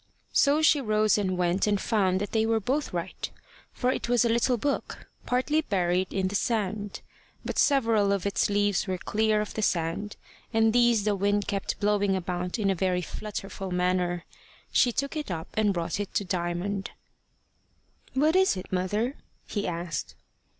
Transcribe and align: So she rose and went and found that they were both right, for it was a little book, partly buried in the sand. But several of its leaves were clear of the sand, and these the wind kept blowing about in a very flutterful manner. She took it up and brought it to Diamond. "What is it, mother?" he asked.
So 0.33 0.63
she 0.63 0.81
rose 0.81 1.15
and 1.19 1.37
went 1.37 1.67
and 1.67 1.79
found 1.79 2.19
that 2.21 2.31
they 2.31 2.43
were 2.47 2.59
both 2.59 2.91
right, 2.91 3.29
for 3.71 3.91
it 3.91 4.09
was 4.09 4.25
a 4.25 4.29
little 4.29 4.57
book, 4.57 5.05
partly 5.27 5.61
buried 5.61 6.11
in 6.11 6.27
the 6.27 6.33
sand. 6.33 7.01
But 7.45 7.59
several 7.59 8.11
of 8.11 8.25
its 8.25 8.49
leaves 8.49 8.87
were 8.87 8.97
clear 8.97 9.41
of 9.41 9.53
the 9.53 9.61
sand, 9.61 10.15
and 10.51 10.73
these 10.73 11.03
the 11.03 11.15
wind 11.15 11.47
kept 11.47 11.79
blowing 11.79 12.15
about 12.15 12.57
in 12.57 12.71
a 12.71 12.73
very 12.73 13.03
flutterful 13.03 13.69
manner. 13.69 14.25
She 14.71 14.91
took 14.91 15.15
it 15.15 15.29
up 15.29 15.49
and 15.53 15.71
brought 15.71 15.99
it 15.99 16.15
to 16.15 16.25
Diamond. 16.25 16.89
"What 18.15 18.35
is 18.35 18.57
it, 18.57 18.73
mother?" 18.73 19.17
he 19.45 19.67
asked. 19.67 20.15